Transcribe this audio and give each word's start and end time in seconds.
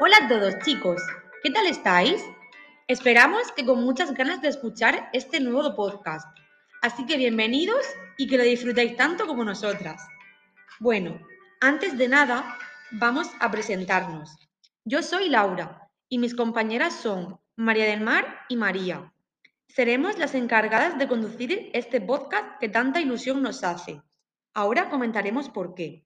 Hola 0.00 0.16
a 0.22 0.28
todos 0.28 0.58
chicos, 0.64 1.00
¿qué 1.44 1.50
tal 1.50 1.66
estáis? 1.66 2.20
Esperamos 2.88 3.52
que 3.52 3.64
con 3.64 3.84
muchas 3.84 4.12
ganas 4.12 4.42
de 4.42 4.48
escuchar 4.48 5.08
este 5.12 5.38
nuevo 5.38 5.76
podcast. 5.76 6.26
Así 6.82 7.06
que 7.06 7.16
bienvenidos 7.16 7.86
y 8.18 8.26
que 8.26 8.36
lo 8.36 8.42
disfrutéis 8.42 8.96
tanto 8.96 9.24
como 9.28 9.44
nosotras. 9.44 10.04
Bueno, 10.80 11.20
antes 11.60 11.96
de 11.96 12.08
nada, 12.08 12.58
vamos 12.90 13.28
a 13.38 13.52
presentarnos. 13.52 14.36
Yo 14.84 15.00
soy 15.00 15.28
Laura 15.28 15.88
y 16.08 16.18
mis 16.18 16.34
compañeras 16.34 16.94
son 16.94 17.38
María 17.54 17.84
del 17.84 18.00
Mar 18.00 18.40
y 18.48 18.56
María. 18.56 19.12
Seremos 19.68 20.18
las 20.18 20.34
encargadas 20.34 20.98
de 20.98 21.06
conducir 21.06 21.70
este 21.72 22.00
podcast 22.00 22.58
que 22.58 22.68
tanta 22.68 23.00
ilusión 23.00 23.42
nos 23.42 23.62
hace. 23.62 24.02
Ahora 24.54 24.90
comentaremos 24.90 25.50
por 25.50 25.76
qué. 25.76 26.04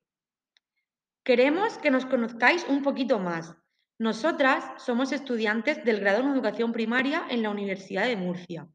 Queremos 1.24 1.78
que 1.78 1.90
nos 1.90 2.04
conozcáis 2.04 2.66
un 2.68 2.82
poquito 2.82 3.18
más. 3.18 3.54
Nosotras 3.98 4.64
somos 4.80 5.10
estudiantes 5.10 5.84
del 5.84 5.98
grado 5.98 6.20
en 6.20 6.28
educación 6.28 6.72
primaria 6.72 7.26
en 7.30 7.42
la 7.42 7.50
Universidad 7.50 8.06
de 8.06 8.14
Murcia, 8.14 8.68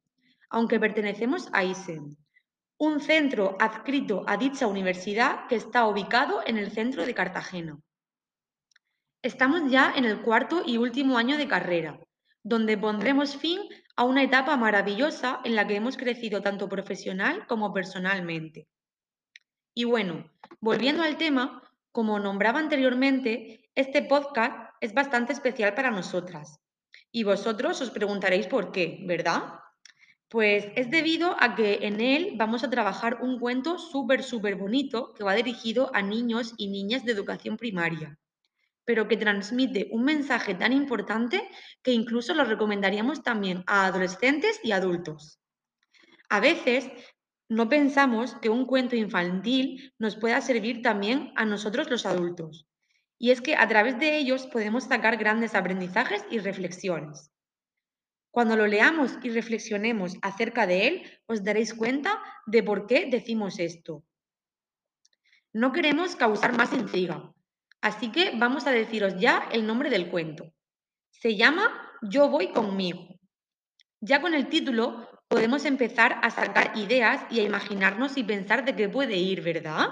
aunque 0.49 0.81
pertenecemos 0.81 1.47
a 1.53 1.63
ISEM, 1.63 2.17
un 2.77 2.99
centro 2.99 3.55
adscrito 3.57 4.25
a 4.27 4.35
dicha 4.35 4.67
universidad 4.67 5.47
que 5.47 5.55
está 5.55 5.87
ubicado 5.87 6.41
en 6.45 6.57
el 6.57 6.71
centro 6.71 7.05
de 7.05 7.13
Cartagena. 7.13 7.79
Estamos 9.21 9.71
ya 9.71 9.93
en 9.95 10.03
el 10.03 10.21
cuarto 10.21 10.61
y 10.65 10.75
último 10.75 11.17
año 11.17 11.37
de 11.37 11.47
carrera, 11.47 11.97
donde 12.43 12.77
pondremos 12.77 13.37
fin 13.37 13.61
a 13.95 14.03
una 14.03 14.23
etapa 14.23 14.57
maravillosa 14.57 15.39
en 15.45 15.55
la 15.55 15.65
que 15.65 15.77
hemos 15.77 15.95
crecido 15.95 16.41
tanto 16.41 16.67
profesional 16.67 17.47
como 17.47 17.73
personalmente. 17.73 18.67
Y 19.73 19.85
bueno, 19.85 20.29
volviendo 20.59 21.01
al 21.01 21.15
tema, 21.15 21.63
como 21.93 22.19
nombraba 22.19 22.59
anteriormente, 22.59 23.69
este 23.75 24.01
podcast 24.01 24.72
es 24.83 24.93
bastante 24.93 25.31
especial 25.31 25.73
para 25.75 25.91
nosotras. 25.91 26.59
Y 27.09 27.23
vosotros 27.23 27.79
os 27.79 27.89
preguntaréis 27.89 28.47
por 28.47 28.73
qué, 28.73 28.99
¿verdad? 29.07 29.53
Pues 30.27 30.65
es 30.75 30.91
debido 30.91 31.37
a 31.39 31.55
que 31.55 31.79
en 31.83 32.01
él 32.01 32.33
vamos 32.35 32.65
a 32.65 32.69
trabajar 32.69 33.19
un 33.21 33.39
cuento 33.39 33.77
súper, 33.77 34.23
súper 34.23 34.55
bonito 34.55 35.13
que 35.13 35.23
va 35.23 35.35
dirigido 35.35 35.89
a 35.95 36.01
niños 36.01 36.53
y 36.57 36.67
niñas 36.67 37.05
de 37.05 37.13
educación 37.13 37.55
primaria, 37.55 38.19
pero 38.83 39.07
que 39.07 39.15
transmite 39.15 39.87
un 39.91 40.03
mensaje 40.03 40.53
tan 40.53 40.73
importante 40.73 41.49
que 41.81 41.93
incluso 41.93 42.33
lo 42.33 42.43
recomendaríamos 42.43 43.23
también 43.23 43.63
a 43.67 43.85
adolescentes 43.85 44.59
y 44.63 44.73
adultos. 44.73 45.39
A 46.27 46.41
veces 46.41 46.91
no 47.47 47.69
pensamos 47.69 48.35
que 48.41 48.49
un 48.49 48.65
cuento 48.65 48.97
infantil 48.97 49.93
nos 49.97 50.17
pueda 50.17 50.41
servir 50.41 50.81
también 50.81 51.31
a 51.37 51.45
nosotros 51.45 51.89
los 51.89 52.05
adultos. 52.05 52.67
Y 53.17 53.31
es 53.31 53.41
que 53.41 53.55
a 53.55 53.67
través 53.67 53.99
de 53.99 54.17
ellos 54.17 54.47
podemos 54.47 54.85
sacar 54.85 55.17
grandes 55.17 55.55
aprendizajes 55.55 56.25
y 56.29 56.39
reflexiones. 56.39 57.31
Cuando 58.31 58.55
lo 58.57 58.65
leamos 58.65 59.17
y 59.21 59.29
reflexionemos 59.29 60.17
acerca 60.23 60.65
de 60.65 60.87
él, 60.87 61.21
os 61.27 61.43
daréis 61.43 61.73
cuenta 61.73 62.19
de 62.47 62.63
por 62.63 62.87
qué 62.87 63.05
decimos 63.05 63.59
esto. 63.59 64.03
No 65.53 65.71
queremos 65.71 66.15
causar 66.15 66.57
más 66.57 66.73
intriga, 66.73 67.31
así 67.79 68.11
que 68.11 68.31
vamos 68.35 68.65
a 68.65 68.71
deciros 68.71 69.13
ya 69.19 69.47
el 69.51 69.67
nombre 69.67 69.91
del 69.91 70.09
cuento. 70.09 70.51
Se 71.11 71.35
llama 71.35 71.91
Yo 72.01 72.27
voy 72.27 72.51
conmigo. 72.51 73.07
Ya 74.01 74.19
con 74.19 74.33
el 74.33 74.49
título 74.49 75.07
podemos 75.27 75.63
empezar 75.65 76.19
a 76.23 76.31
sacar 76.31 76.75
ideas 76.75 77.23
y 77.31 77.39
a 77.39 77.43
imaginarnos 77.43 78.17
y 78.17 78.23
pensar 78.23 78.65
de 78.65 78.75
qué 78.75 78.89
puede 78.89 79.15
ir, 79.15 79.41
¿verdad? 79.41 79.89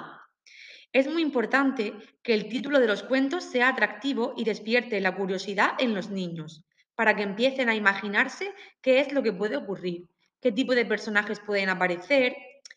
Es 0.93 1.07
muy 1.07 1.21
importante 1.21 1.93
que 2.21 2.33
el 2.33 2.49
título 2.49 2.79
de 2.79 2.87
los 2.87 3.03
cuentos 3.03 3.45
sea 3.45 3.69
atractivo 3.69 4.33
y 4.35 4.43
despierte 4.43 4.99
la 4.99 5.15
curiosidad 5.15 5.71
en 5.79 5.93
los 5.93 6.09
niños, 6.09 6.65
para 6.95 7.15
que 7.15 7.23
empiecen 7.23 7.69
a 7.69 7.75
imaginarse 7.75 8.53
qué 8.81 8.99
es 8.99 9.13
lo 9.13 9.23
que 9.23 9.31
puede 9.31 9.55
ocurrir, 9.55 10.09
qué 10.41 10.51
tipo 10.51 10.75
de 10.75 10.85
personajes 10.85 11.39
pueden 11.39 11.69
aparecer, 11.69 12.35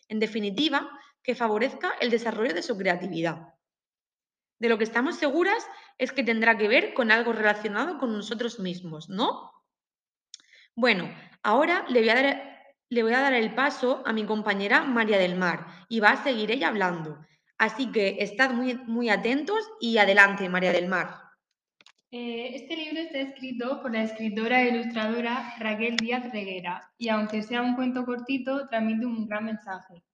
en 0.09 0.21
definitiva, 0.21 0.89
que 1.23 1.35
favorezca 1.35 1.93
el 2.01 2.11
desarrollo 2.11 2.55
de 2.55 2.63
su 2.63 2.79
creatividad. 2.79 3.55
De 4.61 4.69
lo 4.69 4.79
que 4.79 4.85
estamos 4.85 5.17
seguras 5.17 5.67
es 5.99 6.13
que 6.13 6.23
tendrá 6.23 6.57
que 6.57 6.69
ver 6.69 6.95
con 6.95 7.11
algo 7.11 7.33
relacionado 7.33 7.99
con 7.99 8.13
nosotros 8.13 8.61
mismos, 8.61 9.09
¿no? 9.09 9.51
Bueno, 10.77 11.13
ahora 11.43 11.85
le 11.89 12.01
voy 12.01 12.09
a 12.11 12.15
dar 12.15 12.55
le 12.91 13.03
voy 13.03 13.13
a 13.13 13.21
dar 13.21 13.33
el 13.33 13.55
paso 13.55 14.03
a 14.07 14.13
mi 14.13 14.25
compañera 14.25 14.85
María 14.85 15.19
del 15.19 15.37
Mar 15.37 15.67
y 15.89 15.99
va 16.01 16.11
a 16.11 16.23
seguir 16.23 16.53
ella 16.53 16.69
hablando. 16.69 17.19
Así 17.59 17.93
que 17.93 18.17
estad 18.21 18.53
muy, 18.53 18.75
muy 18.87 19.11
atentos 19.11 19.69
y 19.81 19.99
adelante, 19.99 20.49
María 20.49 20.73
del 20.73 20.89
Mar. 20.89 21.25
Eh, 22.11 22.55
este 22.55 22.77
libro 22.77 23.01
está 23.01 23.19
escrito 23.19 23.83
por 23.83 23.93
la 23.93 24.05
escritora 24.05 24.63
e 24.63 24.69
ilustradora 24.69 25.55
Raquel 25.59 25.97
Díaz 25.97 26.31
Reguera 26.33 26.93
y 26.97 27.09
aunque 27.09 27.43
sea 27.43 27.61
un 27.61 27.75
cuento 27.75 28.05
cortito, 28.05 28.69
transmite 28.69 29.05
un 29.05 29.27
gran 29.27 29.47
mensaje. 29.47 30.05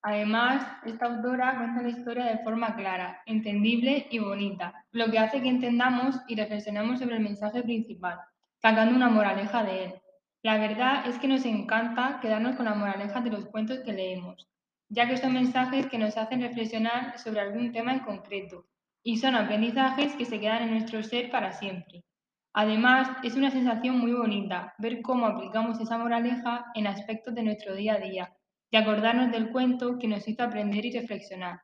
Además, 0.00 0.66
esta 0.84 1.06
autora 1.06 1.58
cuenta 1.58 1.82
la 1.82 1.90
historia 1.90 2.24
de 2.24 2.42
forma 2.42 2.74
clara, 2.74 3.22
entendible 3.26 4.06
y 4.10 4.18
bonita, 4.18 4.86
lo 4.90 5.10
que 5.10 5.18
hace 5.18 5.42
que 5.42 5.48
entendamos 5.48 6.16
y 6.26 6.36
reflexionemos 6.36 6.98
sobre 6.98 7.16
el 7.16 7.22
mensaje 7.22 7.62
principal, 7.62 8.18
sacando 8.56 8.96
una 8.96 9.10
moraleja 9.10 9.62
de 9.62 9.84
él. 9.84 9.94
La 10.42 10.56
verdad 10.56 11.06
es 11.06 11.18
que 11.18 11.28
nos 11.28 11.44
encanta 11.44 12.18
quedarnos 12.20 12.56
con 12.56 12.64
la 12.64 12.74
moraleja 12.74 13.20
de 13.20 13.30
los 13.30 13.44
cuentos 13.46 13.80
que 13.80 13.92
leemos, 13.92 14.48
ya 14.94 15.08
que 15.08 15.16
son 15.16 15.32
mensajes 15.32 15.86
que 15.86 15.96
nos 15.96 16.18
hacen 16.18 16.42
reflexionar 16.42 17.18
sobre 17.18 17.40
algún 17.40 17.72
tema 17.72 17.94
en 17.94 18.00
concreto 18.00 18.66
y 19.02 19.16
son 19.16 19.34
aprendizajes 19.34 20.14
que 20.16 20.26
se 20.26 20.38
quedan 20.38 20.64
en 20.64 20.72
nuestro 20.72 21.02
ser 21.02 21.30
para 21.30 21.52
siempre. 21.52 22.04
Además, 22.52 23.08
es 23.22 23.34
una 23.34 23.50
sensación 23.50 23.98
muy 23.98 24.12
bonita 24.12 24.74
ver 24.78 25.00
cómo 25.00 25.24
aplicamos 25.24 25.80
esa 25.80 25.96
moraleja 25.96 26.66
en 26.74 26.86
aspectos 26.86 27.34
de 27.34 27.42
nuestro 27.42 27.74
día 27.74 27.94
a 27.94 28.00
día 28.00 28.36
y 28.70 28.76
acordarnos 28.76 29.32
del 29.32 29.50
cuento 29.50 29.98
que 29.98 30.08
nos 30.08 30.28
hizo 30.28 30.42
aprender 30.42 30.84
y 30.84 30.92
reflexionar. 30.92 31.62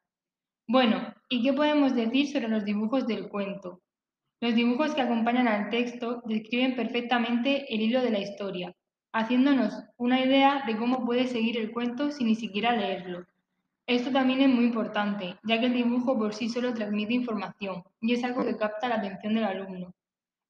Bueno, 0.67 1.13
¿y 1.29 1.43
qué 1.43 1.53
podemos 1.53 1.95
decir 1.95 2.29
sobre 2.29 2.49
los 2.49 2.65
dibujos 2.65 3.07
del 3.07 3.29
cuento? 3.29 3.83
Los 4.41 4.55
dibujos 4.55 4.95
que 4.95 5.03
acompañan 5.03 5.49
al 5.49 5.69
texto 5.69 6.23
describen 6.25 6.77
perfectamente 6.77 7.67
el 7.75 7.83
hilo 7.83 8.01
de 8.01 8.11
la 8.11 8.21
historia, 8.21 8.75
haciéndonos 9.19 9.83
una 9.97 10.21
idea 10.21 10.63
de 10.65 10.77
cómo 10.77 11.05
puede 11.05 11.27
seguir 11.27 11.59
el 11.59 11.73
cuento 11.73 12.13
sin 12.13 12.29
ni 12.29 12.37
siquiera 12.37 12.77
leerlo. 12.77 13.27
Esto 13.85 14.13
también 14.13 14.41
es 14.43 14.49
muy 14.49 14.65
importante, 14.65 15.37
ya 15.43 15.59
que 15.59 15.67
el 15.67 15.73
dibujo 15.73 16.17
por 16.17 16.35
sí 16.35 16.49
solo 16.49 16.73
transmite 16.73 17.15
información 17.15 17.83
y 18.01 18.15
es 18.15 18.23
algo 18.23 18.45
que 18.45 18.57
capta 18.57 18.89
la 18.89 18.97
atención 18.97 19.35
del 19.35 19.45
alumno. 19.45 19.93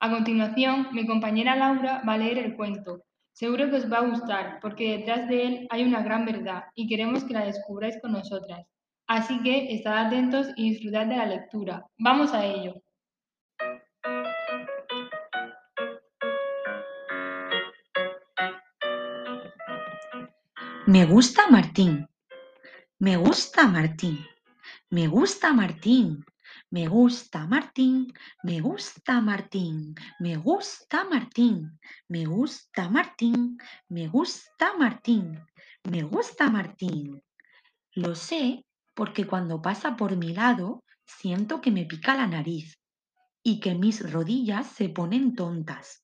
A 0.00 0.10
continuación, 0.10 0.88
mi 0.92 1.06
compañera 1.06 1.56
Laura 1.56 2.02
va 2.06 2.12
a 2.12 2.18
leer 2.18 2.38
el 2.38 2.56
cuento. 2.56 3.02
Seguro 3.32 3.70
que 3.70 3.76
os 3.76 3.90
va 3.90 3.98
a 3.98 4.08
gustar, 4.08 4.58
porque 4.60 4.98
detrás 4.98 5.28
de 5.28 5.46
él 5.46 5.66
hay 5.70 5.84
una 5.84 6.02
gran 6.02 6.26
verdad 6.26 6.64
y 6.74 6.88
queremos 6.88 7.24
que 7.24 7.34
la 7.34 7.46
descubráis 7.46 7.98
con 8.02 8.12
nosotras. 8.12 8.66
Así 9.06 9.40
que 9.42 9.72
estad 9.72 10.06
atentos 10.06 10.48
y 10.56 10.70
disfrutad 10.70 11.06
de 11.06 11.16
la 11.16 11.24
lectura. 11.24 11.86
¡Vamos 11.96 12.34
a 12.34 12.44
ello! 12.44 12.74
Me 20.88 21.04
gusta 21.04 21.50
Martín. 21.50 22.08
Me 22.98 23.18
gusta 23.18 23.68
Martín. 23.68 24.24
Me 24.88 25.06
gusta 25.06 25.52
Martín. 25.52 26.24
Me 26.70 26.88
gusta 26.88 27.46
Martín. 27.46 28.14
Me 28.42 28.62
gusta 28.62 29.20
Martín. 29.20 29.92
Me 30.16 30.36
gusta 30.38 31.04
Martín. 31.04 31.68
Me 32.00 32.24
gusta 32.24 32.86
Martín. 32.86 33.52
Me 33.90 34.08
gusta 34.08 34.78
Martín. 34.78 35.38
Me 35.84 36.02
gusta 36.04 36.48
Martín. 36.48 37.22
Lo 37.92 38.14
sé 38.14 38.64
porque 38.94 39.26
cuando 39.26 39.60
pasa 39.60 39.94
por 39.94 40.16
mi 40.16 40.32
lado 40.32 40.84
siento 41.04 41.60
que 41.60 41.70
me 41.70 41.84
pica 41.84 42.16
la 42.16 42.26
nariz 42.26 42.78
y 43.42 43.60
que 43.60 43.74
mis 43.74 44.10
rodillas 44.10 44.66
se 44.66 44.88
ponen 44.88 45.34
tontas. 45.34 46.02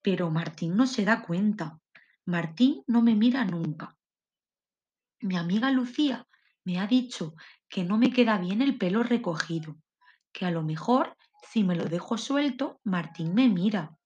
Pero 0.00 0.30
Martín 0.30 0.76
no 0.76 0.86
se 0.86 1.04
da 1.04 1.20
cuenta. 1.20 1.78
Martín 2.24 2.82
no 2.86 3.02
me 3.02 3.16
mira 3.16 3.44
nunca. 3.44 3.94
Mi 5.24 5.38
amiga 5.38 5.70
Lucía 5.70 6.28
me 6.66 6.78
ha 6.78 6.86
dicho 6.86 7.34
que 7.70 7.82
no 7.82 7.96
me 7.96 8.12
queda 8.12 8.36
bien 8.36 8.60
el 8.60 8.76
pelo 8.76 9.02
recogido, 9.02 9.78
que 10.34 10.44
a 10.44 10.50
lo 10.50 10.62
mejor 10.62 11.16
si 11.50 11.64
me 11.64 11.74
lo 11.74 11.86
dejo 11.86 12.18
suelto, 12.18 12.78
Martín 12.84 13.32
me 13.32 13.48
mira. 13.48 13.96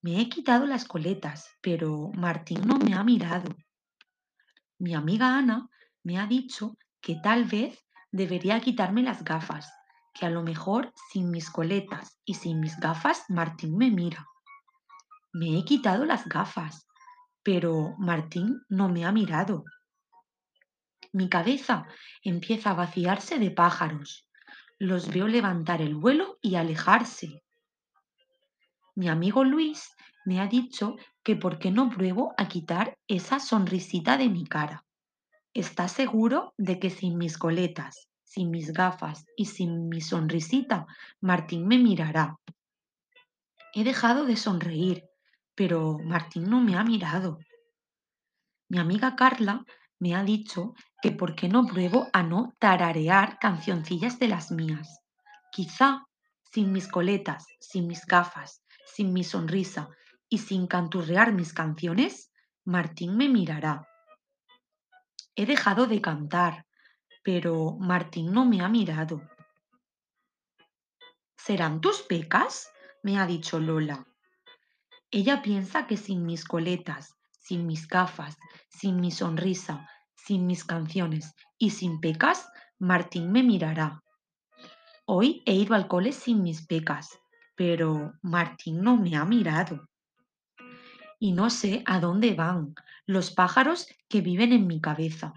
Me 0.00 0.18
he 0.18 0.30
quitado 0.30 0.64
las 0.64 0.86
coletas, 0.86 1.50
pero 1.60 2.12
Martín 2.14 2.62
no 2.66 2.78
me 2.78 2.94
ha 2.94 3.04
mirado. 3.04 3.54
Mi 4.78 4.94
amiga 4.94 5.36
Ana 5.36 5.68
me 6.02 6.18
ha 6.18 6.26
dicho 6.26 6.78
que 7.02 7.16
tal 7.22 7.44
vez 7.44 7.84
debería 8.10 8.58
quitarme 8.62 9.02
las 9.02 9.22
gafas, 9.22 9.70
que 10.14 10.24
a 10.24 10.30
lo 10.30 10.42
mejor 10.42 10.94
sin 11.12 11.30
mis 11.30 11.50
coletas 11.50 12.18
y 12.24 12.32
sin 12.32 12.60
mis 12.60 12.80
gafas 12.80 13.26
Martín 13.28 13.76
me 13.76 13.90
mira. 13.90 14.26
Me 15.34 15.58
he 15.58 15.64
quitado 15.66 16.06
las 16.06 16.26
gafas, 16.26 16.86
pero 17.42 17.94
Martín 17.98 18.62
no 18.70 18.88
me 18.88 19.04
ha 19.04 19.12
mirado. 19.12 19.64
Mi 21.16 21.30
cabeza 21.30 21.86
empieza 22.22 22.72
a 22.72 22.74
vaciarse 22.74 23.38
de 23.38 23.50
pájaros. 23.50 24.28
Los 24.78 25.08
veo 25.08 25.26
levantar 25.26 25.80
el 25.80 25.94
vuelo 25.94 26.36
y 26.42 26.56
alejarse. 26.56 27.42
Mi 28.94 29.08
amigo 29.08 29.42
Luis 29.42 29.96
me 30.26 30.40
ha 30.40 30.46
dicho 30.46 30.96
que 31.22 31.34
por 31.34 31.58
qué 31.58 31.70
no 31.70 31.88
pruebo 31.88 32.34
a 32.36 32.48
quitar 32.48 32.98
esa 33.08 33.40
sonrisita 33.40 34.18
de 34.18 34.28
mi 34.28 34.44
cara. 34.44 34.84
¿Estás 35.54 35.92
seguro 35.92 36.52
de 36.58 36.78
que 36.78 36.90
sin 36.90 37.16
mis 37.16 37.38
coletas, 37.38 38.10
sin 38.22 38.50
mis 38.50 38.74
gafas 38.74 39.24
y 39.38 39.46
sin 39.46 39.88
mi 39.88 40.02
sonrisita, 40.02 40.84
Martín 41.22 41.66
me 41.66 41.78
mirará? 41.78 42.36
He 43.72 43.84
dejado 43.84 44.26
de 44.26 44.36
sonreír, 44.36 45.04
pero 45.54 45.96
Martín 45.98 46.50
no 46.50 46.60
me 46.60 46.76
ha 46.76 46.84
mirado. 46.84 47.38
Mi 48.68 48.76
amiga 48.76 49.16
Carla 49.16 49.64
me 49.98 50.14
ha 50.14 50.22
dicho 50.22 50.74
que 51.02 51.12
por 51.12 51.34
qué 51.34 51.48
no 51.48 51.66
pruebo 51.66 52.08
a 52.12 52.22
no 52.22 52.54
tararear 52.58 53.38
cancioncillas 53.38 54.18
de 54.18 54.28
las 54.28 54.50
mías. 54.50 55.00
Quizá 55.52 56.06
sin 56.52 56.72
mis 56.72 56.88
coletas, 56.88 57.46
sin 57.60 57.86
mis 57.86 58.06
gafas, 58.06 58.62
sin 58.86 59.12
mi 59.12 59.24
sonrisa 59.24 59.88
y 60.28 60.38
sin 60.38 60.66
canturrear 60.66 61.32
mis 61.32 61.52
canciones, 61.52 62.32
Martín 62.64 63.16
me 63.16 63.28
mirará. 63.28 63.86
He 65.34 65.44
dejado 65.46 65.86
de 65.86 66.00
cantar, 66.00 66.66
pero 67.22 67.76
Martín 67.78 68.32
no 68.32 68.46
me 68.46 68.62
ha 68.62 68.68
mirado. 68.68 69.20
¿Serán 71.36 71.80
tus 71.80 72.02
pecas? 72.02 72.70
me 73.02 73.18
ha 73.18 73.26
dicho 73.26 73.60
Lola. 73.60 74.06
Ella 75.10 75.42
piensa 75.42 75.86
que 75.86 75.96
sin 75.96 76.26
mis 76.26 76.44
coletas, 76.44 77.14
sin 77.38 77.66
mis 77.66 77.86
gafas, 77.86 78.36
sin 78.68 79.00
mi 79.00 79.12
sonrisa, 79.12 79.88
sin 80.26 80.46
mis 80.46 80.64
canciones 80.64 81.34
y 81.56 81.70
sin 81.70 82.00
pecas, 82.00 82.48
Martín 82.78 83.30
me 83.30 83.42
mirará. 83.42 84.02
Hoy 85.04 85.42
he 85.46 85.54
ido 85.54 85.74
al 85.74 85.86
cole 85.86 86.12
sin 86.12 86.42
mis 86.42 86.66
pecas, 86.66 87.18
pero 87.54 88.14
Martín 88.22 88.82
no 88.82 88.96
me 88.96 89.16
ha 89.16 89.24
mirado. 89.24 89.88
Y 91.20 91.32
no 91.32 91.48
sé 91.48 91.82
a 91.86 92.00
dónde 92.00 92.34
van 92.34 92.74
los 93.06 93.30
pájaros 93.30 93.86
que 94.08 94.20
viven 94.20 94.52
en 94.52 94.66
mi 94.66 94.80
cabeza, 94.80 95.32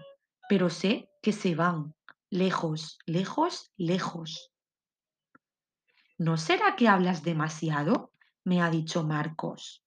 pero 0.48 0.68
sé 0.70 1.08
que 1.22 1.32
se 1.32 1.54
van, 1.54 1.94
lejos, 2.28 2.98
lejos, 3.06 3.72
lejos. 3.76 4.52
¿No 6.18 6.36
será 6.36 6.74
que 6.74 6.88
hablas 6.88 7.22
demasiado? 7.22 8.12
me 8.42 8.60
ha 8.60 8.70
dicho 8.70 9.04
Marcos 9.04 9.84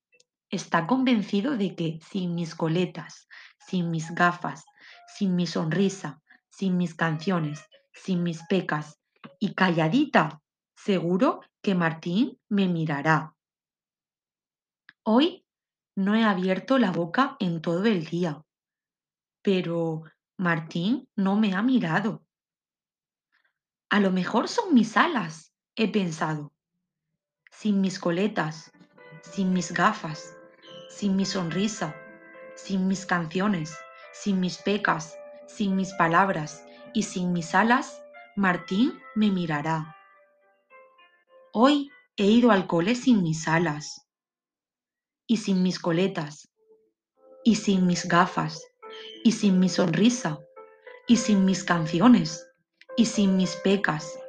está 0.54 0.86
convencido 0.86 1.58
de 1.58 1.76
que 1.76 2.00
sin 2.12 2.36
mis 2.36 2.54
coletas, 2.54 3.28
sin 3.58 3.90
mis 3.90 4.14
gafas, 4.14 4.66
sin 5.08 5.36
mi 5.36 5.48
sonrisa, 5.48 6.22
sin 6.50 6.78
mis 6.78 6.96
canciones, 6.96 7.70
sin 7.94 8.24
mis 8.24 8.44
pecas 8.48 9.00
y 9.40 9.54
calladita, 9.54 10.42
seguro 10.76 11.42
que 11.62 11.76
Martín 11.76 12.40
me 12.50 12.68
mirará. 12.68 13.36
Hoy 15.04 15.46
no 15.96 16.16
he 16.16 16.24
abierto 16.24 16.78
la 16.78 16.92
boca 16.92 17.36
en 17.40 17.62
todo 17.62 17.86
el 17.86 18.06
día, 18.06 18.44
pero 19.42 20.04
Martín 20.38 21.08
no 21.16 21.36
me 21.36 21.54
ha 21.54 21.62
mirado. 21.62 22.26
A 23.90 24.00
lo 24.00 24.12
mejor 24.12 24.48
son 24.48 24.74
mis 24.74 24.98
alas, 24.98 25.54
he 25.76 25.92
pensado. 25.92 26.54
Sin 27.52 27.82
mis 27.82 28.00
coletas, 28.00 28.72
sin 29.22 29.54
mis 29.54 29.72
gafas, 29.72 30.36
sin 30.90 31.16
mi 31.16 31.26
sonrisa, 31.26 31.96
sin 32.56 32.88
mis 32.88 33.06
canciones, 33.06 33.78
sin 34.14 34.40
mis 34.40 34.58
pecas, 34.58 35.18
sin 35.48 35.76
mis 35.76 35.92
palabras 35.94 36.64
y 36.94 37.04
sin 37.04 37.34
mis 37.34 37.54
alas, 37.56 38.04
Martín 38.36 39.00
me 39.16 39.30
mirará. 39.32 39.96
Hoy 41.52 41.90
he 42.16 42.26
ido 42.26 42.52
al 42.52 42.68
cole 42.68 42.96
sin 42.96 43.24
mis 43.24 43.48
alas 43.48 44.08
y 45.28 45.38
sin 45.38 45.64
mis 45.64 45.80
coletas 45.80 46.50
y 47.44 47.56
sin 47.56 47.88
mis 47.88 48.08
gafas 48.08 48.64
y 49.24 49.32
sin 49.34 49.60
mi 49.60 49.70
sonrisa 49.70 50.40
y 51.08 51.18
sin 51.18 51.46
mis 51.46 51.64
canciones 51.64 52.48
y 52.96 53.06
sin 53.06 53.36
mis 53.36 53.56
pecas 53.58 54.20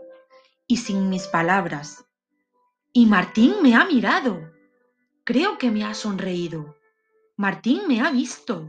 y 0.67 0.79
sin 0.79 1.11
mis 1.11 1.27
palabras. 1.27 2.05
Y 2.93 3.07
Martín 3.07 3.57
me 3.63 3.75
ha 3.75 3.85
mirado. 3.85 4.51
Creo 5.25 5.59
que 5.59 5.71
me 5.71 5.85
ha 5.85 5.95
sonreído. 5.95 6.77
Martín 7.37 7.89
me 7.89 8.01
ha 8.01 8.11
visto. 8.11 8.69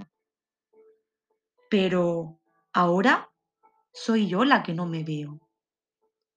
Pero 1.77 2.39
ahora 2.72 3.33
soy 3.92 4.30
yo 4.30 4.45
la 4.45 4.63
que 4.63 4.74
no 4.74 4.86
me 4.86 5.04
veo. 5.04 5.42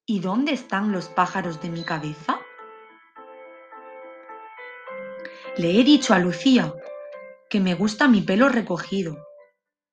¿Y 0.04 0.18
dónde 0.18 0.50
están 0.50 0.90
los 0.90 1.06
pájaros 1.06 1.62
de 1.62 1.70
mi 1.70 1.84
cabeza? 1.84 2.40
Le 5.56 5.78
he 5.78 5.84
dicho 5.84 6.12
a 6.12 6.18
Lucía 6.18 6.74
que 7.48 7.60
me 7.60 7.76
gusta 7.76 8.08
mi 8.08 8.22
pelo 8.22 8.48
recogido. 8.48 9.16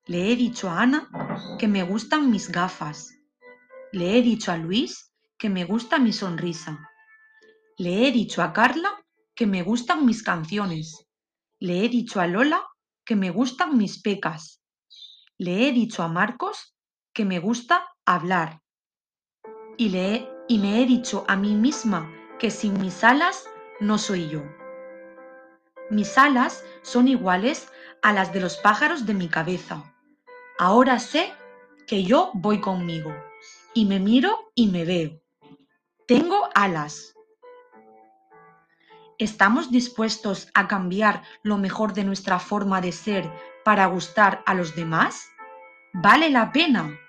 Le 0.08 0.32
he 0.32 0.36
dicho 0.36 0.68
a 0.68 0.82
Ana 0.82 1.12
que 1.60 1.68
me 1.68 1.84
gustan 1.84 2.32
mis 2.32 2.52
gafas. 2.52 3.14
Le 3.92 4.18
he 4.18 4.24
dicho 4.24 4.52
a 4.52 4.58
Luis 4.58 5.14
que 5.38 5.52
me 5.52 5.64
gusta 5.64 6.00
mi 6.00 6.12
sonrisa. 6.12 6.90
Le 7.78 8.08
he 8.08 8.12
dicho 8.12 8.42
a 8.42 8.52
Carla 8.52 9.06
que 9.36 9.46
me 9.46 9.62
gustan 9.62 10.08
mis 10.08 10.24
canciones. 10.24 11.06
Le 11.60 11.86
he 11.86 11.90
dicho 11.90 12.20
a 12.20 12.26
Lola 12.26 12.64
que 13.06 13.16
me 13.16 13.30
gustan 13.30 13.78
mis 13.78 14.02
pecas. 14.02 14.65
Le 15.38 15.68
he 15.68 15.74
dicho 15.74 16.02
a 16.02 16.08
Marcos 16.08 16.78
que 17.14 17.26
me 17.26 17.40
gusta 17.40 17.90
hablar. 18.06 18.62
Y, 19.78 19.90
le 19.90 20.30
y 20.48 20.60
me 20.60 20.82
he 20.82 20.86
dicho 20.86 21.26
a 21.28 21.36
mí 21.36 21.56
misma 21.56 22.10
que 22.40 22.50
sin 22.50 22.80
mis 22.80 23.04
alas 23.04 23.46
no 23.82 23.98
soy 23.98 24.30
yo. 24.30 24.44
Mis 25.90 26.18
alas 26.18 26.64
son 26.84 27.10
iguales 27.10 27.70
a 28.02 28.14
las 28.14 28.32
de 28.32 28.40
los 28.40 28.56
pájaros 28.56 29.06
de 29.06 29.14
mi 29.14 29.28
cabeza. 29.28 29.94
Ahora 30.58 31.00
sé 31.00 31.34
que 31.86 32.04
yo 32.04 32.32
voy 32.34 32.62
conmigo 32.62 33.14
y 33.74 33.86
me 33.86 34.00
miro 34.00 34.54
y 34.56 34.68
me 34.68 34.86
veo. 34.86 35.22
Tengo 36.08 36.48
alas. 36.56 37.14
¿Estamos 39.18 39.70
dispuestos 39.70 40.48
a 40.54 40.70
cambiar 40.70 41.24
lo 41.44 41.58
mejor 41.58 41.94
de 41.94 42.06
nuestra 42.06 42.40
forma 42.40 42.80
de 42.80 42.94
ser 42.94 43.55
para 43.66 43.88
gustar 43.88 44.44
a 44.46 44.54
los 44.54 44.76
demás? 44.76 45.28
¿Vale 45.92 46.30
la 46.30 46.52
pena? 46.52 47.00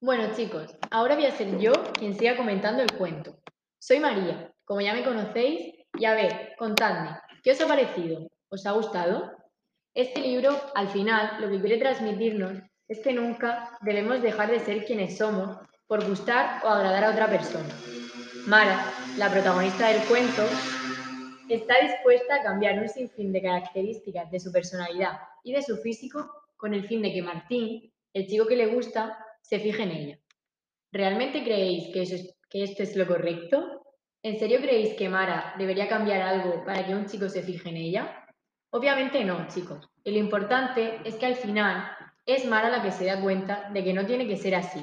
Bueno 0.00 0.32
chicos, 0.36 0.76
ahora 0.92 1.16
voy 1.16 1.26
a 1.26 1.32
ser 1.32 1.58
yo 1.58 1.72
quien 1.98 2.16
siga 2.16 2.36
comentando 2.36 2.82
el 2.82 2.92
cuento. 2.92 3.38
Soy 3.80 3.98
María, 3.98 4.52
como 4.64 4.80
ya 4.80 4.94
me 4.94 5.04
conocéis, 5.04 5.74
y 5.98 6.04
a 6.04 6.14
ver, 6.14 6.54
contadme, 6.56 7.18
¿qué 7.42 7.50
os 7.50 7.60
ha 7.60 7.66
parecido? 7.66 8.28
¿Os 8.48 8.64
ha 8.66 8.70
gustado? 8.70 9.32
Este 9.94 10.20
libro, 10.20 10.60
al 10.76 10.88
final, 10.88 11.40
lo 11.40 11.50
que 11.50 11.60
quiere 11.60 11.78
transmitirnos 11.78 12.52
es 12.86 13.00
que 13.00 13.12
nunca 13.12 13.76
debemos 13.80 14.22
dejar 14.22 14.48
de 14.50 14.60
ser 14.60 14.84
quienes 14.84 15.18
somos 15.18 15.58
por 15.88 16.06
gustar 16.06 16.62
o 16.64 16.68
agradar 16.68 17.04
a 17.04 17.10
otra 17.10 17.28
persona. 17.28 17.91
Mara, 18.46 18.92
la 19.18 19.30
protagonista 19.30 19.86
del 19.88 20.02
cuento, 20.08 20.42
está 21.48 21.74
dispuesta 21.80 22.34
a 22.34 22.42
cambiar 22.42 22.80
un 22.80 22.88
sinfín 22.88 23.32
de 23.32 23.40
características 23.40 24.32
de 24.32 24.40
su 24.40 24.50
personalidad 24.50 25.20
y 25.44 25.52
de 25.52 25.62
su 25.62 25.76
físico 25.76 26.28
con 26.56 26.74
el 26.74 26.84
fin 26.88 27.02
de 27.02 27.12
que 27.12 27.22
Martín, 27.22 27.92
el 28.12 28.26
chico 28.26 28.46
que 28.46 28.56
le 28.56 28.66
gusta, 28.66 29.16
se 29.40 29.60
fije 29.60 29.84
en 29.84 29.90
ella. 29.92 30.18
¿Realmente 30.90 31.44
creéis 31.44 31.94
que, 31.94 32.34
que 32.50 32.64
esto 32.64 32.82
es 32.82 32.96
lo 32.96 33.06
correcto? 33.06 33.84
¿En 34.24 34.38
serio 34.40 34.60
creéis 34.60 34.94
que 34.94 35.08
Mara 35.08 35.54
debería 35.56 35.88
cambiar 35.88 36.22
algo 36.22 36.64
para 36.64 36.84
que 36.84 36.96
un 36.96 37.06
chico 37.06 37.28
se 37.28 37.42
fije 37.42 37.68
en 37.68 37.76
ella? 37.76 38.26
Obviamente 38.70 39.24
no, 39.24 39.46
chicos. 39.46 39.88
Lo 40.04 40.18
importante 40.18 41.00
es 41.04 41.14
que 41.14 41.26
al 41.26 41.36
final 41.36 41.96
es 42.26 42.44
Mara 42.44 42.70
la 42.70 42.82
que 42.82 42.90
se 42.90 43.04
da 43.04 43.20
cuenta 43.20 43.70
de 43.72 43.84
que 43.84 43.92
no 43.92 44.04
tiene 44.04 44.26
que 44.26 44.36
ser 44.36 44.56
así. 44.56 44.80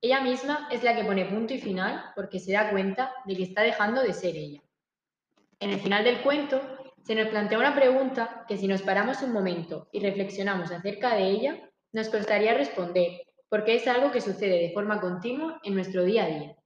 Ella 0.00 0.20
misma 0.20 0.68
es 0.70 0.82
la 0.82 0.94
que 0.94 1.04
pone 1.04 1.24
punto 1.24 1.54
y 1.54 1.58
final 1.58 2.12
porque 2.14 2.38
se 2.38 2.52
da 2.52 2.70
cuenta 2.70 3.12
de 3.24 3.36
que 3.36 3.42
está 3.44 3.62
dejando 3.62 4.02
de 4.02 4.12
ser 4.12 4.36
ella. 4.36 4.62
En 5.58 5.70
el 5.70 5.80
final 5.80 6.04
del 6.04 6.20
cuento 6.20 6.60
se 7.02 7.14
nos 7.14 7.28
plantea 7.28 7.58
una 7.58 7.74
pregunta 7.74 8.44
que 8.46 8.58
si 8.58 8.68
nos 8.68 8.82
paramos 8.82 9.22
un 9.22 9.32
momento 9.32 9.88
y 9.92 10.00
reflexionamos 10.00 10.70
acerca 10.70 11.14
de 11.14 11.24
ella, 11.24 11.70
nos 11.92 12.08
costaría 12.08 12.52
responder, 12.52 13.22
porque 13.48 13.76
es 13.76 13.86
algo 13.88 14.10
que 14.10 14.20
sucede 14.20 14.60
de 14.60 14.72
forma 14.72 15.00
continua 15.00 15.60
en 15.62 15.74
nuestro 15.74 16.04
día 16.04 16.24
a 16.24 16.28
día. 16.28 16.56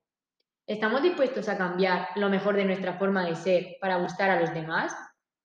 ¿Estamos 0.67 1.03
dispuestos 1.03 1.49
a 1.49 1.59
cambiar 1.59 2.09
lo 2.17 2.29
mejor 2.29 2.57
de 2.57 2.65
nuestra 2.65 2.95
forma 2.95 3.27
de 3.27 3.37
ser 3.37 3.77
para 3.81 3.97
gustar 3.97 4.31
a 4.31 4.41
los 4.41 4.53
demás? 4.55 4.95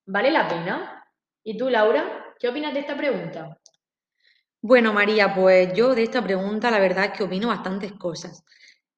¿Vale 0.05 0.31
la 0.31 0.47
pena? 0.47 1.05
¿Y 1.43 1.57
tú, 1.57 1.69
Laura, 1.69 2.33
qué 2.39 2.47
opinas 2.47 2.73
de 2.73 2.79
esta 2.79 2.95
pregunta? 2.95 3.59
Bueno, 4.67 4.93
María, 4.93 5.35
pues 5.35 5.75
yo 5.75 5.93
de 5.93 6.01
esta 6.01 6.23
pregunta 6.23 6.71
la 6.71 6.79
verdad 6.79 7.05
es 7.05 7.11
que 7.11 7.23
opino 7.23 7.49
bastantes 7.49 7.93
cosas, 7.93 8.43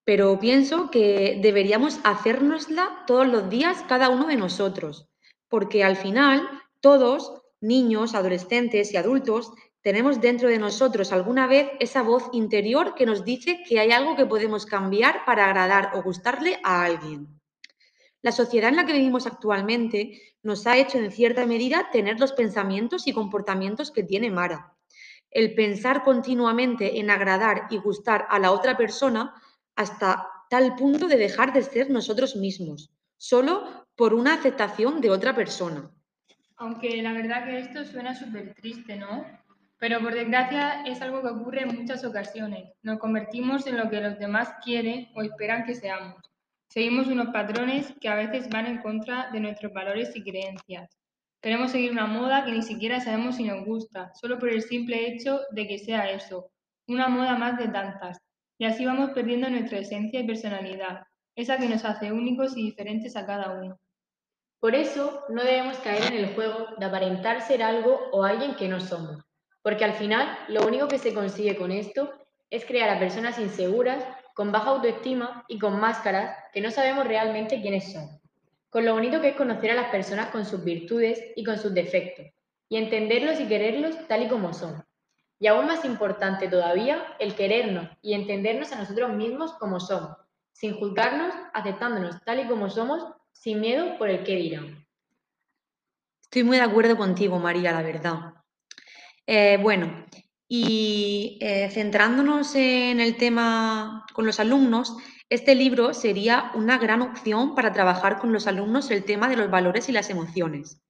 pero 0.06 0.40
pienso 0.40 0.90
que 0.90 1.40
deberíamos 1.42 2.00
hacérnosla 2.06 3.04
todos 3.06 3.28
los 3.28 3.50
días 3.50 3.84
cada 3.90 4.08
uno 4.08 4.28
de 4.28 4.38
nosotros, 4.38 5.10
porque 5.50 5.84
al 5.84 5.98
final 5.98 6.48
todos, 6.80 7.42
niños, 7.60 8.16
adolescentes 8.16 8.94
y 8.94 8.96
adultos, 8.96 9.52
tenemos 9.82 10.22
dentro 10.22 10.48
de 10.48 10.58
nosotros 10.58 11.12
alguna 11.12 11.48
vez 11.48 11.70
esa 11.82 12.02
voz 12.02 12.30
interior 12.32 12.96
que 12.96 13.06
nos 13.06 13.26
dice 13.26 13.62
que 13.68 13.82
hay 13.82 13.92
algo 13.92 14.16
que 14.16 14.26
podemos 14.26 14.66
cambiar 14.66 15.26
para 15.26 15.48
agradar 15.48 15.92
o 15.96 16.02
gustarle 16.02 16.62
a 16.64 16.86
alguien. 16.86 17.28
La 18.22 18.32
sociedad 18.32 18.70
en 18.70 18.78
la 18.78 18.86
que 18.86 18.94
vivimos 18.94 19.28
actualmente 19.28 20.34
nos 20.44 20.66
ha 20.66 20.78
hecho 20.78 20.98
en 20.98 21.12
cierta 21.12 21.46
medida 21.46 21.90
tener 21.92 22.22
los 22.22 22.32
pensamientos 22.32 23.06
y 23.06 23.12
comportamientos 23.12 23.92
que 23.92 24.04
tiene 24.04 24.32
Mara. 24.32 24.77
El 25.32 25.56
pensar 25.56 26.04
continuamente 26.04 27.00
en 27.00 27.10
agradar 27.10 27.68
y 27.70 27.78
gustar 27.78 28.28
a 28.30 28.40
la 28.40 28.52
otra 28.52 28.78
persona 28.78 29.34
hasta 29.76 30.28
tal 30.50 30.76
punto 30.76 31.08
de 31.08 31.18
dejar 31.18 31.54
de 31.54 31.62
ser 31.62 31.90
nosotros 31.90 32.36
mismos, 32.36 32.92
solo 33.18 33.86
por 33.96 34.14
una 34.14 34.36
aceptación 34.36 35.02
de 35.02 35.10
otra 35.10 35.36
persona. 35.36 35.92
Aunque 36.56 37.02
la 37.02 37.14
verdad 37.14 37.46
que 37.46 37.60
esto 37.60 37.86
suena 37.86 38.16
súper 38.16 38.54
triste, 38.56 38.96
¿no? 38.96 39.26
Pero 39.80 40.00
por 40.00 40.14
desgracia 40.14 40.84
es 40.86 41.02
algo 41.02 41.22
que 41.22 41.28
ocurre 41.28 41.62
en 41.62 41.76
muchas 41.76 42.04
ocasiones. 42.04 42.72
Nos 42.82 42.98
convertimos 42.98 43.68
en 43.68 43.78
lo 43.78 43.90
que 43.90 44.02
los 44.02 44.18
demás 44.18 44.50
quieren 44.64 45.10
o 45.14 45.22
esperan 45.22 45.66
que 45.66 45.76
seamos. 45.76 46.20
Seguimos 46.68 47.08
unos 47.08 47.28
patrones 47.28 47.94
que 48.02 48.10
a 48.10 48.16
veces 48.16 48.50
van 48.50 48.66
en 48.66 48.82
contra 48.82 49.30
de 49.32 49.40
nuestros 49.40 49.72
valores 49.72 50.16
y 50.16 50.24
creencias. 50.24 50.98
Queremos 51.42 51.72
seguir 51.72 51.92
una 51.92 52.08
moda 52.08 52.46
que 52.46 52.52
ni 52.52 52.62
siquiera 52.62 53.00
sabemos 53.00 53.36
si 53.36 53.44
nos 53.44 53.66
gusta, 53.66 54.12
solo 54.16 54.40
por 54.40 54.50
el 54.50 54.62
simple 54.62 55.08
hecho 55.08 55.42
de 55.52 55.68
que 55.68 55.78
sea 55.78 56.10
eso, 56.12 56.52
una 56.88 57.08
moda 57.08 57.36
más 57.38 57.58
de 57.58 57.68
tantas. 57.68 58.18
Y 58.58 58.66
así 58.66 58.86
vamos 58.86 59.12
perdiendo 59.12 59.50
nuestra 59.50 59.80
esencia 59.80 60.20
y 60.20 60.28
personalidad, 60.28 61.04
esa 61.36 61.58
que 61.58 61.70
nos 61.70 61.86
hace 61.86 62.12
únicos 62.12 62.58
y 62.58 62.64
diferentes 62.64 63.16
a 63.16 63.26
cada 63.26 63.60
uno. 63.60 63.80
Por 64.60 64.74
eso 64.74 65.24
no 65.30 65.44
debemos 65.44 65.78
caer 65.78 66.12
en 66.12 66.26
el 66.26 66.34
juego 66.34 66.68
de 66.78 66.86
aparentar 66.86 67.42
ser 67.42 67.62
algo 67.62 68.00
o 68.12 68.24
alguien 68.24 68.56
que 68.56 68.68
no 68.68 68.80
somos 68.80 69.28
porque 69.68 69.84
al 69.84 69.96
final 69.96 70.26
lo 70.48 70.66
único 70.66 70.88
que 70.88 70.98
se 70.98 71.14
consigue 71.14 71.58
con 71.58 71.74
esto 71.74 72.10
es 72.50 72.64
crear 72.64 72.90
a 72.90 73.00
personas 73.00 73.38
inseguras, 73.38 74.02
con 74.34 74.50
baja 74.50 74.70
autoestima 74.70 75.44
y 75.50 75.60
con 75.60 75.78
máscaras 75.78 76.38
que 76.54 76.62
no 76.62 76.72
sabemos 76.72 77.06
realmente 77.06 77.62
quiénes 77.62 77.92
son. 77.92 78.08
Con 78.70 78.86
lo 78.86 78.94
bonito 78.94 79.22
que 79.22 79.30
es 79.30 79.36
conocer 79.36 79.72
a 79.72 79.76
las 79.76 79.90
personas 79.90 80.30
con 80.30 80.46
sus 80.46 80.64
virtudes 80.64 81.22
y 81.36 81.44
con 81.44 81.58
sus 81.58 81.74
defectos, 81.74 82.26
y 82.70 82.78
entenderlos 82.78 83.40
y 83.40 83.48
quererlos 83.48 84.08
tal 84.08 84.24
y 84.24 84.28
como 84.28 84.54
son. 84.54 84.84
Y 85.40 85.48
aún 85.48 85.68
más 85.68 85.86
importante 85.86 86.48
todavía, 86.48 87.16
el 87.20 87.36
querernos 87.36 87.90
y 88.02 88.14
entendernos 88.14 88.72
a 88.72 88.80
nosotros 88.80 89.14
mismos 89.14 89.54
como 89.54 89.80
somos, 89.80 90.18
sin 90.52 90.76
juzgarnos, 90.76 91.34
aceptándonos 91.54 92.24
tal 92.24 92.40
y 92.40 92.48
como 92.48 92.70
somos, 92.70 93.06
sin 93.32 93.62
miedo 93.62 93.98
por 93.98 94.10
el 94.10 94.24
que 94.24 94.36
dirán. 94.36 94.86
Estoy 96.24 96.44
muy 96.44 96.58
de 96.58 96.64
acuerdo 96.64 96.98
contigo, 96.98 97.40
María, 97.40 97.72
la 97.72 97.84
verdad. 97.84 98.34
Eh, 99.26 99.58
bueno, 99.62 100.06
y 100.48 101.38
eh, 101.42 101.70
centrándonos 101.72 102.56
en 102.56 103.00
el 103.00 103.18
tema 103.18 104.06
con 104.14 104.26
los 104.26 104.40
alumnos, 104.40 104.96
este 105.30 105.56
libro 105.56 105.94
sería 105.94 106.52
una 106.56 106.78
gran 106.78 107.02
opción 107.02 107.54
para 107.54 107.74
trabajar 107.74 108.18
con 108.20 108.32
los 108.32 108.48
alumnos 108.48 108.90
el 108.92 109.04
tema 109.04 109.28
de 109.28 109.36
los 109.36 109.52
valores 109.52 109.90
y 109.90 109.92
las 109.92 110.10
emociones. 110.10 110.82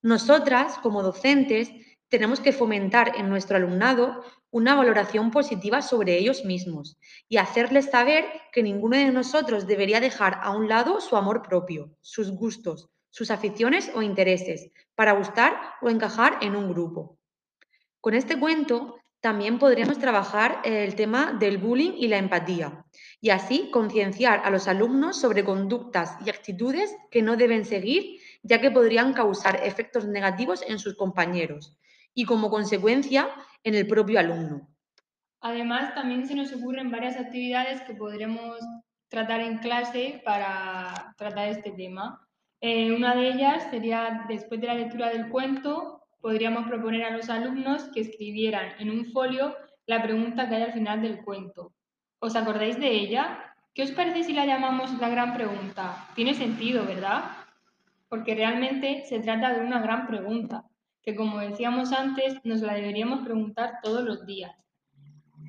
Nosotras, 0.00 0.78
como 0.78 1.02
docentes, 1.02 1.70
tenemos 2.08 2.40
que 2.40 2.52
fomentar 2.52 3.12
en 3.16 3.28
nuestro 3.28 3.56
alumnado 3.56 4.24
una 4.50 4.74
valoración 4.74 5.30
positiva 5.30 5.80
sobre 5.80 6.18
ellos 6.18 6.44
mismos 6.44 6.98
y 7.28 7.36
hacerles 7.36 7.90
saber 7.90 8.26
que 8.52 8.62
ninguno 8.62 8.96
de 8.96 9.12
nosotros 9.12 9.66
debería 9.66 10.00
dejar 10.00 10.38
a 10.42 10.50
un 10.50 10.68
lado 10.68 11.00
su 11.00 11.16
amor 11.16 11.42
propio, 11.42 11.96
sus 12.00 12.30
gustos, 12.30 12.90
sus 13.10 13.30
aficiones 13.30 13.90
o 13.94 14.02
intereses 14.02 14.70
para 14.94 15.12
gustar 15.12 15.58
o 15.80 15.88
encajar 15.88 16.38
en 16.42 16.56
un 16.56 16.72
grupo. 16.72 17.18
Con 18.02 18.14
este 18.14 18.36
cuento 18.36 18.98
también 19.20 19.60
podríamos 19.60 20.00
trabajar 20.00 20.60
el 20.64 20.96
tema 20.96 21.34
del 21.38 21.58
bullying 21.58 21.92
y 21.96 22.08
la 22.08 22.18
empatía 22.18 22.84
y 23.20 23.30
así 23.30 23.70
concienciar 23.70 24.42
a 24.44 24.50
los 24.50 24.66
alumnos 24.66 25.20
sobre 25.20 25.44
conductas 25.44 26.16
y 26.26 26.28
actitudes 26.28 26.96
que 27.12 27.22
no 27.22 27.36
deben 27.36 27.64
seguir 27.64 28.18
ya 28.42 28.60
que 28.60 28.72
podrían 28.72 29.12
causar 29.12 29.60
efectos 29.62 30.04
negativos 30.04 30.64
en 30.66 30.80
sus 30.80 30.96
compañeros 30.96 31.78
y 32.12 32.24
como 32.24 32.50
consecuencia 32.50 33.30
en 33.62 33.76
el 33.76 33.86
propio 33.86 34.18
alumno. 34.18 34.68
Además, 35.40 35.94
también 35.94 36.26
se 36.26 36.34
nos 36.34 36.52
ocurren 36.52 36.90
varias 36.90 37.16
actividades 37.16 37.82
que 37.82 37.94
podremos 37.94 38.58
tratar 39.08 39.42
en 39.42 39.58
clase 39.58 40.20
para 40.24 41.14
tratar 41.16 41.50
este 41.50 41.70
tema. 41.70 42.26
Eh, 42.60 42.90
una 42.90 43.14
de 43.14 43.28
ellas 43.28 43.68
sería, 43.70 44.24
después 44.28 44.60
de 44.60 44.66
la 44.66 44.74
lectura 44.74 45.10
del 45.10 45.28
cuento, 45.28 46.01
podríamos 46.22 46.66
proponer 46.66 47.02
a 47.04 47.10
los 47.10 47.28
alumnos 47.28 47.84
que 47.92 48.00
escribieran 48.00 48.72
en 48.78 48.90
un 48.90 49.04
folio 49.12 49.54
la 49.86 50.02
pregunta 50.02 50.48
que 50.48 50.54
hay 50.54 50.62
al 50.62 50.72
final 50.72 51.02
del 51.02 51.22
cuento. 51.22 51.72
¿Os 52.20 52.36
acordáis 52.36 52.78
de 52.80 52.90
ella? 52.90 53.54
¿Qué 53.74 53.82
os 53.82 53.90
parece 53.90 54.22
si 54.22 54.32
la 54.32 54.46
llamamos 54.46 54.98
la 55.00 55.08
gran 55.08 55.34
pregunta? 55.34 56.08
Tiene 56.14 56.32
sentido, 56.32 56.86
¿verdad? 56.86 57.24
Porque 58.08 58.34
realmente 58.34 59.04
se 59.06 59.18
trata 59.18 59.52
de 59.52 59.60
una 59.60 59.80
gran 59.80 60.06
pregunta, 60.06 60.64
que 61.02 61.16
como 61.16 61.40
decíamos 61.40 61.92
antes, 61.92 62.36
nos 62.44 62.60
la 62.60 62.74
deberíamos 62.74 63.24
preguntar 63.24 63.80
todos 63.82 64.04
los 64.04 64.24
días. 64.24 64.64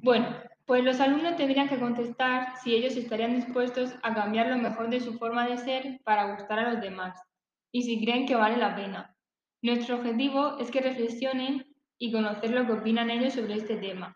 Bueno, 0.02 0.28
pues 0.66 0.84
los 0.84 1.00
alumnos 1.00 1.36
tendrían 1.36 1.70
que 1.70 1.80
contestar 1.80 2.58
si 2.64 2.74
ellos 2.74 2.96
estarían 2.96 3.36
dispuestos 3.36 3.94
a 4.02 4.14
cambiar 4.14 4.48
lo 4.48 4.58
mejor 4.58 4.90
de 4.90 5.02
su 5.02 5.20
forma 5.20 5.48
de 5.48 5.58
ser 5.58 6.00
para 6.04 6.32
gustar 6.32 6.60
a 6.60 6.72
los 6.72 6.82
demás 6.82 7.22
y 7.72 7.84
si 7.84 8.04
creen 8.04 8.26
que 8.26 8.36
vale 8.36 8.58
la 8.58 8.76
pena. 8.76 9.13
Nuestro 9.64 9.96
objetivo 9.96 10.58
es 10.60 10.70
que 10.72 10.82
reflexionen 10.82 11.66
y 11.98 12.12
conocer 12.12 12.52
lo 12.52 12.66
que 12.66 12.74
opinan 12.74 13.10
ellos 13.10 13.34
sobre 13.34 13.54
este 13.56 13.78
tema. 13.78 14.14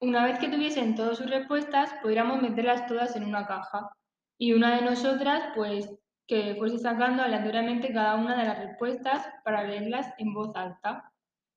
Una 0.00 0.24
vez 0.24 0.38
que 0.38 0.48
tuviesen 0.48 0.94
todas 0.94 1.18
sus 1.18 1.28
respuestas, 1.28 1.92
podríamos 2.00 2.40
meterlas 2.40 2.86
todas 2.86 3.14
en 3.14 3.24
una 3.24 3.46
caja 3.46 3.90
y 4.38 4.54
una 4.54 4.76
de 4.76 4.86
nosotras, 4.86 5.52
pues, 5.54 5.94
que 6.26 6.54
fuese 6.56 6.78
sacando 6.78 7.22
aleatoriamente 7.22 7.92
cada 7.92 8.14
una 8.14 8.34
de 8.38 8.44
las 8.44 8.58
respuestas 8.60 9.28
para 9.44 9.62
leerlas 9.62 10.06
en 10.16 10.32
voz 10.32 10.56
alta. 10.56 11.12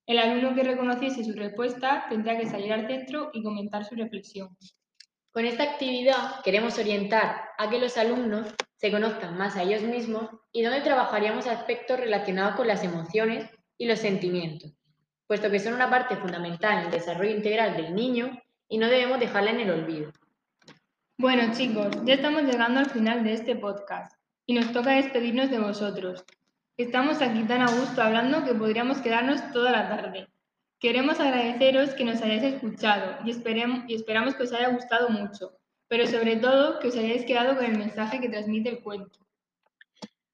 El 0.05 0.19
alumno 0.19 0.53
que 0.53 0.63
reconociese 0.63 1.23
su 1.23 1.31
respuesta 1.31 2.07
tendrá 2.09 2.37
que 2.37 2.47
salir 2.47 2.73
al 2.73 2.85
centro 2.85 3.29
y 3.31 3.43
comentar 3.43 3.85
su 3.85 3.95
reflexión. 3.95 4.49
Con 5.31 5.45
esta 5.45 5.63
actividad 5.63 6.41
queremos 6.43 6.77
orientar 6.77 7.51
a 7.57 7.69
que 7.69 7.79
los 7.79 7.97
alumnos 7.97 8.53
se 8.75 8.91
conozcan 8.91 9.37
más 9.37 9.55
a 9.55 9.63
ellos 9.63 9.81
mismos 9.81 10.29
y 10.51 10.61
donde 10.61 10.81
trabajaríamos 10.81 11.47
aspectos 11.47 11.97
relacionados 11.97 12.55
con 12.55 12.67
las 12.67 12.83
emociones 12.83 13.49
y 13.77 13.85
los 13.85 13.99
sentimientos, 13.99 14.73
puesto 15.27 15.49
que 15.49 15.59
son 15.59 15.75
una 15.75 15.89
parte 15.89 16.17
fundamental 16.17 16.79
en 16.79 16.85
el 16.85 16.91
desarrollo 16.91 17.31
integral 17.31 17.77
del 17.77 17.95
niño 17.95 18.41
y 18.67 18.77
no 18.77 18.87
debemos 18.87 19.21
dejarla 19.21 19.51
en 19.51 19.61
el 19.61 19.71
olvido. 19.71 20.11
Bueno 21.17 21.53
chicos, 21.55 21.95
ya 22.03 22.15
estamos 22.15 22.43
llegando 22.43 22.81
al 22.81 22.89
final 22.89 23.23
de 23.23 23.31
este 23.31 23.55
podcast 23.55 24.13
y 24.45 24.53
nos 24.53 24.73
toca 24.73 24.91
despedirnos 24.91 25.49
de 25.49 25.59
vosotros. 25.59 26.25
Estamos 26.75 27.21
aquí 27.21 27.43
tan 27.43 27.61
a 27.61 27.71
gusto 27.71 28.01
hablando 28.01 28.43
que 28.43 28.53
podríamos 28.53 28.97
quedarnos 28.97 29.49
toda 29.53 29.71
la 29.71 29.87
tarde. 29.87 30.27
Queremos 30.81 31.19
agradeceros 31.19 31.91
que 31.91 32.03
nos 32.03 32.23
hayáis 32.23 32.55
escuchado 32.55 33.19
y, 33.23 33.29
esperamos 33.29 34.33
que 34.33 34.43
os 34.43 34.51
haya 34.51 34.69
gustado 34.69 35.09
mucho, 35.09 35.55
pero 35.87 36.07
sobre 36.07 36.37
todo 36.37 36.79
que 36.79 36.87
os 36.87 36.97
hayáis 36.97 37.23
quedado 37.23 37.55
con 37.55 37.65
el 37.65 37.77
mensaje 37.77 38.19
que 38.19 38.29
transmite 38.29 38.69
el 38.69 38.81
cuento. 38.81 39.19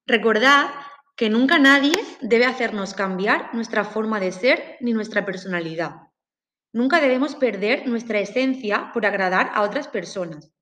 Recordad 0.06 0.70
que 1.18 1.30
nunca 1.30 1.60
nadie 1.60 1.96
debe 2.22 2.46
hacernos 2.46 2.94
cambiar 2.94 3.54
nuestra 3.54 3.84
forma 3.84 4.22
de 4.22 4.32
ser 4.32 4.78
ni 4.80 4.94
nuestra 4.94 5.26
personalidad. 5.26 5.96
Nunca 6.72 7.02
debemos 7.02 7.36
perder 7.36 7.86
nuestra 7.86 8.20
esencia 8.20 8.92
por 8.94 9.06
agradar 9.06 9.52
a 9.54 9.64
otras 9.64 9.90
personas. 9.90 10.54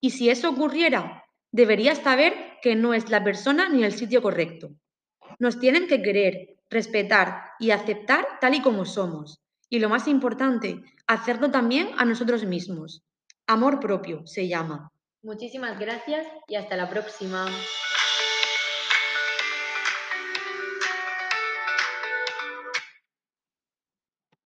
Y 0.00 0.10
si 0.10 0.30
eso 0.30 0.50
ocurriera, 0.50 1.24
deberías 1.50 1.98
saber 1.98 2.34
que 2.62 2.76
no 2.76 2.94
es 2.94 3.10
la 3.10 3.24
persona 3.24 3.68
ni 3.68 3.82
el 3.82 3.92
sitio 3.92 4.22
correcto. 4.22 4.70
Nos 5.40 5.58
tienen 5.58 5.88
que 5.88 6.00
querer, 6.00 6.58
respetar 6.72 7.52
y 7.60 7.70
aceptar 7.70 8.26
tal 8.40 8.54
y 8.54 8.62
como 8.62 8.84
somos. 8.84 9.38
Y 9.68 9.78
lo 9.78 9.88
más 9.88 10.08
importante, 10.08 10.82
hacerlo 11.06 11.50
también 11.50 11.90
a 11.98 12.04
nosotros 12.04 12.44
mismos. 12.44 13.04
Amor 13.46 13.78
propio 13.78 14.26
se 14.26 14.48
llama. 14.48 14.90
Muchísimas 15.22 15.78
gracias 15.78 16.26
y 16.48 16.56
hasta 16.56 16.76
la 16.76 16.90
próxima. 16.90 17.46